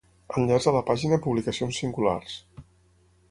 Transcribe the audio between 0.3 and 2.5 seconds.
Enllaç a la pàgina Publicacions singulars.